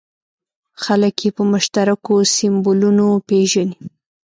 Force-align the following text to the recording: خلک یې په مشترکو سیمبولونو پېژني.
خلک 0.83 1.15
یې 1.23 1.29
په 1.37 1.43
مشترکو 1.51 2.15
سیمبولونو 2.35 3.07
پېژني. 3.27 3.77